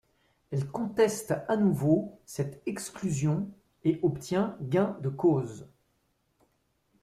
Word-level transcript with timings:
Elle 0.49 0.65
conteste 0.67 1.35
à 1.47 1.57
nouveau 1.57 2.19
cette 2.25 2.63
exclusion 2.65 3.47
et 3.83 3.99
obtient 4.01 4.57
gain 4.59 4.97
de 5.03 5.09
cause. 5.09 5.67